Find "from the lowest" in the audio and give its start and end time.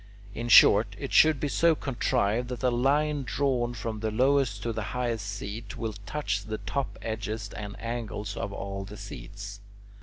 3.75-4.63